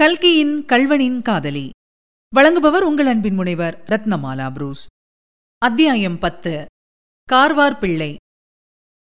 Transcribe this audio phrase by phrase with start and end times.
[0.00, 1.70] கல்கியின் கல்வனின் காதலி.
[2.36, 4.86] வழங்குபவர் உங்கள் அன்பின் முனைவர் ரத்னமாலா புரூஸ்.
[5.58, 6.64] அத்தியாயம் பத்து.
[7.32, 8.16] கார்வார் பிள்ளை.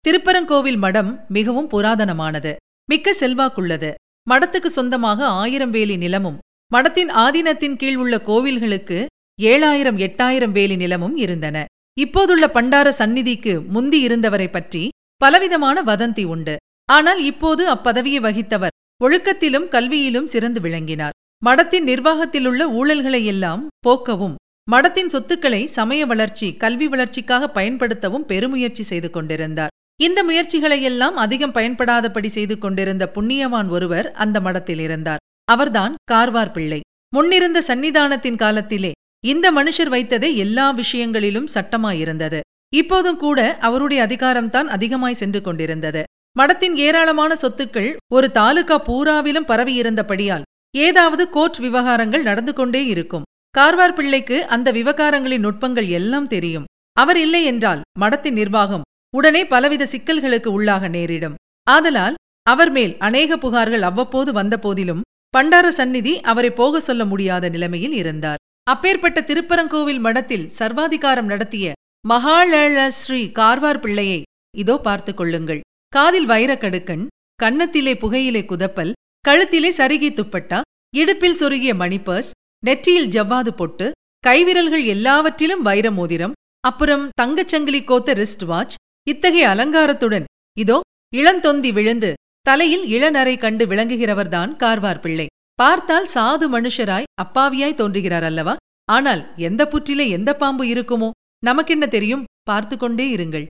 [0.00, 2.56] திருப்பரங்கோவில் மடம் மிகவும் புராதனமானது
[2.88, 3.94] மிக்க செல்வாக்குள்ளது.
[4.30, 6.38] மடத்துக்கு சொந்தமாக ஆயிரம் வேலி நிலமும்
[6.72, 9.06] மடத்தின் ஆதீனத்தின் கீழ் உள்ள கோவில்களுக்கு
[9.42, 11.64] ஏழாயிரம் எட்டாயிரம் வேலி நிலமும் இருந்தன.
[11.98, 16.56] இப்போதுள்ள பண்டார சந்நிதிக்கு முந்தி இருந்தவரை பற்றி பலவிதமான வதந்தி உண்டு.
[16.84, 21.10] ஆனால் இப்போது அப்பதவியை வகித்தவர் ஒழுக்கத்திலும் கல்வியிலும் சிறந்து விளங்கினார்.
[21.46, 24.34] மடத்தின் நிர்வாகத்திலுள்ள ஊழல்களையெல்லாம் போக்கவும்
[24.72, 29.72] மடத்தின் சொத்துக்களை சமய வளர்ச்சி கல்வி வளர்ச்சிக்காக பயன்படுத்தவும் பெருமுயற்சி செய்து கொண்டிருந்தார்.
[30.02, 35.18] இந்த முயற்சிகளையெல்லாம் அதிகம் பயன்படாதபடி செய்து கொண்டிருந்த புண்ணியவான் ஒருவர் அந்த மடத்தில் இருந்தார்.
[35.44, 36.80] அவர்தான் கார்வார் பிள்ளை.
[37.14, 38.92] முன்னிருந்த சந்நிதானத்தின் காலத்திலே
[39.24, 42.40] இந்த மனுஷர் வைத்ததே எல்லா விஷயங்களிலும் சட்டமாயிருந்தது.
[42.74, 46.02] இப்போதும் கூட அவருடைய அதிகாரம்தான் அதிகமாய் சென்று கொண்டிருந்தது.
[46.36, 53.26] மடத்தின் ஏராளமான சொத்துக்கள் ஒரு தாலுகா பூராவிலும் பரவியிருந்தபடியால் ஏதாவது கோர்ட் விவகாரங்கள் நடந்து கொண்டே இருக்கும்.
[53.54, 56.64] கார்வார் பிள்ளைக்கு அந்த விவகாரங்களின் நுட்பங்கள் எல்லாம் தெரியும்.
[56.96, 61.34] அவர் இல்லை என்றால் மடத்தின் நிர்வாகம் உடனே பலவித சிக்கல்களுக்கு உள்ளாக நேரிடும்.
[61.70, 65.02] ஆதலால் அவர் மேல் அநேக புகார்கள் அவ்வப்போது வந்த போதிலும்
[65.34, 68.40] பண்டார சந்நிதி அவரை போக சொல்ல முடியாத நிலைமையில் இருந்தார்.
[68.70, 71.72] அப்பேற்பட்ட திருப்பரங்கோவில் மடத்தில் சர்வாதிகாரம் நடத்திய
[72.08, 74.22] மகாள ஸ்ரீ கார்வார் பிள்ளையை
[74.56, 75.60] இதோ பார்த்துக் கொள்ளுங்கள்.
[75.92, 77.06] காதில் வைரக்கடுக்கண்
[77.42, 78.92] கன்னத்திலே புகையிலே குதப்பல்
[79.28, 80.60] கழுத்திலே சருகி துப்பட்டா
[80.96, 82.30] இடுப்பில் சொருகிய மணிப்பர்ஸ்
[82.66, 83.90] நெற்றியில் ஜவ்வாது பொட்டு
[84.26, 88.74] கைவிரல்கள் எல்லாவற்றிலும் வைர மோதிரம் அப்புறம் தங்கச்சங்கிலி கோத்த ரிஸ்ட் வாட்ச்
[89.08, 90.24] இத்தகைய அலங்காரத்துடன்
[90.58, 90.80] இதோ
[91.16, 92.10] இளந்தொந்தி விழுந்து
[92.46, 95.26] தலையில் இளநரை கண்டு விளங்குகிறவர்தான் கார்வார் பிள்ளை.
[95.54, 98.56] பார்த்தால் சாது மனுஷராய் அப்பாவியாய் தோன்றுகிறார் அல்லவா?
[98.88, 101.10] ஆனால் எந்த புற்றிலே எந்த பாம்பு இருக்குமோ?
[101.44, 102.24] நமக்கென்ன தெரியும்?
[102.42, 103.46] பார்த்து கொண்டே இருங்கள்.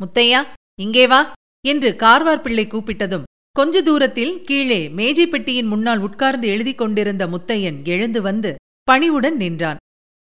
[0.00, 0.40] முத்தையா
[0.80, 1.20] இங்கே வா.
[1.68, 8.22] என்று கார்வார் பிள்ளை கூப்பிட்டதும் கொஞ்ச தூரத்தில் கீழே மேஜை பெட்டியின் முன்னால் உட்கார்ந்து எழுதிக் கொண்டிருந்த முத்தையன் எழுந்து
[8.22, 9.76] வந்து பணிவுடன் நின்றான்.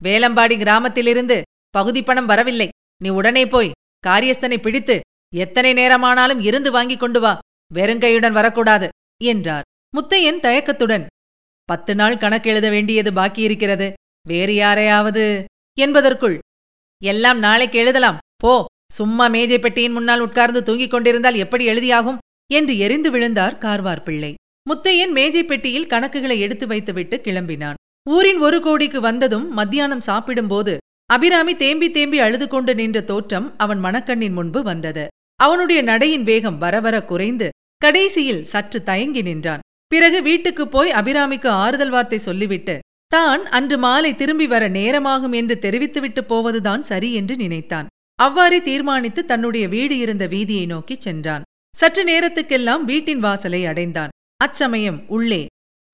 [0.04, 2.68] வேலம்பாடி கிராமத்திலிருந்து பகுதி பணம் வரவில்லை.
[3.02, 3.70] நீ உடனே போய்
[4.06, 5.00] காரியஸ்தனை பிடித்து
[5.34, 7.38] எத்தனை நேரமானாலும் இருந்து வாங்கிக் கொண்டு வா.
[7.74, 8.88] வெறுங்கையுடன் வரக்கூடாது
[9.24, 9.62] என்றார்.
[9.96, 11.06] முத்தையன் தயக்கத்துடன்
[11.64, 13.92] பத்து நாள் கணக்கெழுத வேண்டியது பாக்கியிருக்கிறது.
[14.26, 15.44] வேறு யாரையாவது?
[15.78, 16.38] என்பதற்குள்
[17.02, 18.18] எல்லாம் நாளைக்கு எழுதலாம்.
[18.36, 18.66] போ.
[18.94, 22.18] சும்மா மேஜை பெட்டியின் முன்னால் உட்கார்ந்து தூங்கிக் கொண்டிருந்தால் எப்படி எழுதியாகும்?
[22.52, 24.34] என்று எரிந்து விழுந்தார் கார்வார் பிள்ளை.
[24.66, 27.78] முத்தையன் மேஜை பெட்டியில் கணக்குகளை எடுத்து வைத்துவிட்டு கிளம்பினான்.
[28.10, 34.32] ஊரின் ஒரு கோடிக்கு வந்ததும் மத்தியானம் சாப்பிடும்போது அபிராமி தேம்பி தேம்பி அழுது கொண்டு நின்ற தோற்றம் அவன் மணக்கண்ணின்
[34.32, 35.04] முன்பு வந்தது.
[35.40, 39.64] அவனுடைய நடையின் வேகம் வரவர குறைந்து கடைசியில் சற்று தயங்கி நின்றான்.
[39.86, 42.76] பிறகு வீட்டுக்குப் போய் அபிராமிக்கு ஆறுதல் வார்த்தை சொல்லிவிட்டு
[43.06, 47.88] தான் அன்று மாலை திரும்பி வர நேரமாகும் என்று தெரிவித்துவிட்டு போவதுதான் சரி என்று நினைத்தான்.
[48.18, 51.42] அவ்வாறே தீர்மானித்து தன்னுடைய வீடு இருந்த வீதியை நோக்கிச் சென்றான்.
[51.76, 54.12] சற்று நேரத்துக்கெல்லாம் வீட்டின் வாசலை அடைந்தான்.
[54.36, 55.42] அச்சமயம் உள்ளே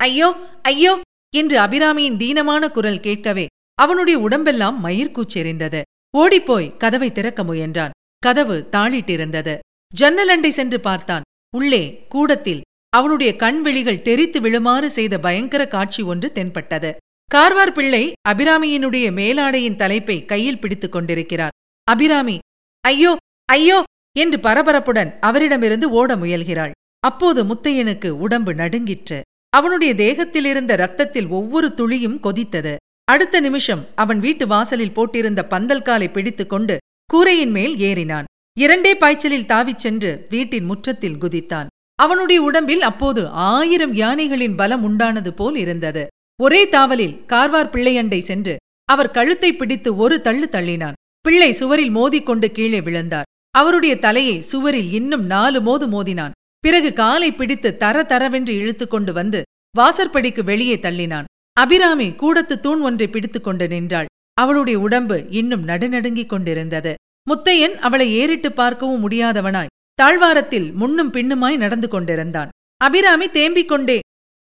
[0.00, 0.28] ஐயோ
[0.62, 0.92] ஐயோ
[1.34, 5.80] என்று அபிராமியின் தீனமான குரல் கேட்கவே அவனுடைய உடம்பெல்லாம் மயிர்கூச்செறிந்தது.
[6.14, 7.94] ஓடிப்போய் கதவை திறக்க முயன்றான்.
[8.18, 9.54] கதவு தாளிட்டிருந்தது.
[9.92, 11.26] ஜன்னலண்டை சென்று பார்த்தான்.
[11.56, 12.62] உள்ளே கூடத்தில்
[12.96, 16.90] அவனுடைய கண்வெளிகள் தெரித்து விழுமாறு செய்த பயங்கர காட்சி ஒன்று தென்பட்டது.
[17.30, 21.49] கார்வார் பிள்ளை அபிராமியினுடைய மேலாடையின் தலைப்பை கையில் பிடித்துக் கொண்டிருக்கிறார்.
[21.90, 22.36] அபிராமி
[22.84, 23.12] ஐயோ
[23.48, 23.78] ஐயோ!
[24.16, 26.72] என்று பரபரப்புடன் அவரிடமிருந்து ஓட முயல்கிறாள்.
[27.00, 29.18] அப்போது முத்தையனுக்கு உடம்பு நடுங்கிற்று.
[29.52, 32.74] அவனுடைய தேகத்திலிருந்த ரத்தத்தில் ஒவ்வொரு துளியும் கொதித்தது.
[33.04, 36.74] அடுத்த நிமிஷம் அவன் வீட்டு வாசலில் போட்டிருந்த பந்தல் காலை பிடித்துக் கொண்டு
[37.10, 38.28] கூரையின் மேல் ஏறினான்.
[38.56, 41.68] இரண்டே பாய்ச்சலில் தாவிச் சென்று வீட்டின் முற்றத்தில் குதித்தான்.
[41.98, 46.04] அவனுடைய உடம்பில் அப்போது ஆயிரம் யானைகளின் பலம் உண்டானது போல் இருந்தது.
[46.40, 48.54] ஒரே தாவலில் கார்வார் பிள்ளையண்டை சென்று
[48.88, 50.96] அவர் கழுத்தை பிடித்து ஒரு தள்ளு தள்ளினான்.
[51.20, 53.28] பிள்ளை சுவரில் மோதிக்கொண்டு கீழே விழுந்தார்.
[53.50, 56.36] அவருடைய தலையை சுவரில் இன்னும் நாலு மோது மோதினான்.
[56.58, 59.42] பிறகு காலை பிடித்து தர தரவென்று இழுத்து கொண்டு வந்து
[59.78, 61.28] வாசற்படிக்கு வெளியே தள்ளினான்.
[61.52, 64.08] அபிராமி கூடத்து தூண் ஒன்றை பிடித்துக் கொண்டு நின்றாள்.
[64.32, 66.94] அவளுடைய உடம்பு இன்னும் நடுநடுங்கிக் கொண்டிருந்தது.
[67.26, 72.52] முத்தையன் அவளை ஏறிட்டு பார்க்கவும் முடியாதவனாய் தாழ்வாரத்தில் முன்னும் பின்னுமாய் நடந்து கொண்டிருந்தான்.
[72.80, 73.98] அபிராமி தேம்பிக் கொண்டே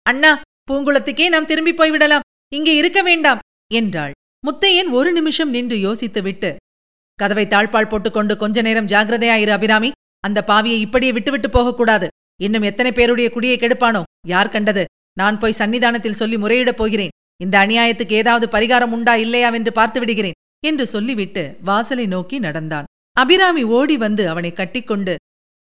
[0.05, 0.31] அண்ணா
[0.71, 2.25] பூங்குளத்துக்கே நாம் திரும்பி போய்விடலாம்.
[2.53, 3.43] இங்கே இருக்க வேண்டாம்
[3.73, 4.13] என்றாள்.
[4.47, 6.49] முத்தையன் ஒரு நிமிஷம் நின்று யோசித்துவிட்டு
[7.15, 9.91] கதவை தாழ்பால் போட்டுக்கொண்டு கொஞ்ச நேரம் ஜாகிரதையாயிரு அபிராமி.
[10.19, 12.07] அந்த பாவியை இப்படியே விட்டுவிட்டு போகக்கூடாது.
[12.41, 14.01] இன்னும் எத்தனை பேருடைய குடியை கெடுப்பானோ?
[14.27, 14.83] யார் கண்டது?
[15.13, 17.13] நான் போய் சன்னிதானத்தில் சொல்லி முறையிடப் போகிறேன்.
[17.43, 22.89] இந்த அநியாயத்துக்கு ஏதாவது பரிகாரம் உண்டா இல்லையாவென்று பார்த்து விடுகிறேன் என்று சொல்லிவிட்டு வாசலை நோக்கி நடந்தான்.
[23.17, 25.15] அபிராமி ஓடி வந்து அவனை கட்டிக்கொண்டு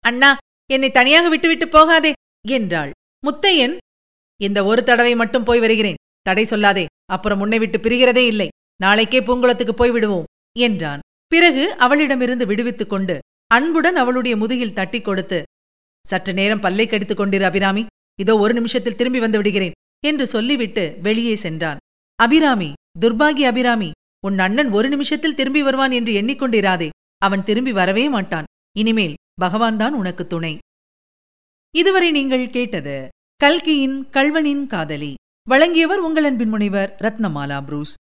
[0.03, 0.29] அண்ணா
[0.69, 2.11] என்னை தனியாக விட்டுவிட்டு போகாதே
[2.47, 2.91] என்றாள்.
[3.23, 3.75] முத்தையன்
[4.41, 5.99] இந்த ஒரு தடவை மட்டும் போய் வருகிறேன்.
[6.21, 6.85] தடை சொல்லாதே.
[7.05, 8.47] அப்புறம் உன்னை விட்டு பிரிகிறதே இல்லை.
[8.81, 10.29] நாளைக்கே பூங்குளத்துக்கு போய் விடுவோம்
[10.59, 11.01] என்றான்.
[11.33, 13.15] பிறகு அவளிடமிருந்து விடுவித்துக் கொண்டு
[13.47, 15.39] அன்புடன் அவளுடைய முதுகில் தட்டிக் கொடுத்து
[16.05, 17.83] சற்று நேரம் பல்லை கடித்துக் கொண்டிரு அபிராமி.
[18.19, 19.75] இதோ ஒரு நிமிஷத்தில் திரும்பி வந்து விடுகிறேன்
[20.07, 21.79] என்று சொல்லிவிட்டு வெளியே சென்றான்.
[22.15, 22.69] அபிராமி
[23.01, 23.89] துர்பாகி அபிராமி
[24.27, 26.89] உன் அண்ணன் ஒரு நிமிஷத்தில் திரும்பி வருவான் என்று எண்ணிக்கொண்டிராதே.
[27.17, 28.49] அவன் திரும்பி வரவே மாட்டான்.
[28.77, 30.53] இனிமேல் பகவான்தான் உனக்கு துணை.
[31.75, 32.95] இதுவரை நீங்கள் கேட்டது
[33.41, 35.13] கல்கியின் கல்வனின் காதலி.
[35.47, 37.93] வழங்கியவர் உங்கள் அன்பின் முனைவர் ரத்னமாலா புரூஸ்.